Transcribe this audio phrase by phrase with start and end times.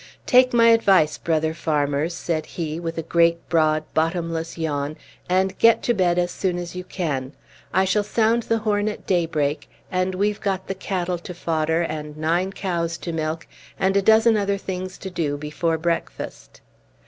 [0.25, 4.97] "Take my advice, brother farmers," said he, with a great, broad, bottomless yawn,
[5.29, 7.33] "and get to bed as soon as you can.
[7.71, 12.17] I shall sound the horn at daybreak; and we've got the cattle to fodder, and
[12.17, 13.45] nine cows to milk,
[13.77, 16.61] and a dozen other things to do, before breakfast."